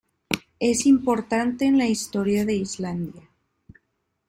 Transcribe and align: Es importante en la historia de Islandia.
Es 0.59 0.87
importante 0.87 1.65
en 1.65 1.77
la 1.77 1.85
historia 1.85 2.43
de 2.43 2.55
Islandia. 2.55 3.29